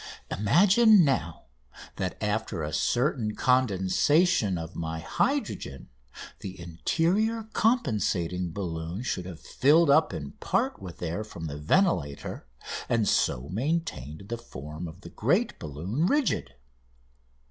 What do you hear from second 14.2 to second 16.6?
the form of the great balloon rigid.